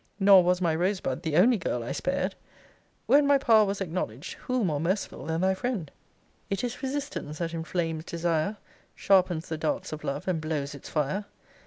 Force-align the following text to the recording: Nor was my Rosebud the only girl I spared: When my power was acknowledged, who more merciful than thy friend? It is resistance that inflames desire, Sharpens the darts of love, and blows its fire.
Nor 0.19 0.43
was 0.43 0.61
my 0.61 0.73
Rosebud 0.73 1.21
the 1.21 1.35
only 1.37 1.59
girl 1.59 1.83
I 1.83 1.91
spared: 1.91 2.33
When 3.05 3.27
my 3.27 3.37
power 3.37 3.65
was 3.65 3.81
acknowledged, 3.81 4.33
who 4.33 4.65
more 4.65 4.79
merciful 4.79 5.27
than 5.27 5.41
thy 5.41 5.53
friend? 5.53 5.91
It 6.49 6.63
is 6.63 6.81
resistance 6.81 7.37
that 7.37 7.53
inflames 7.53 8.05
desire, 8.05 8.57
Sharpens 8.95 9.47
the 9.47 9.59
darts 9.59 9.93
of 9.93 10.03
love, 10.03 10.27
and 10.27 10.41
blows 10.41 10.73
its 10.73 10.89
fire. 10.89 11.25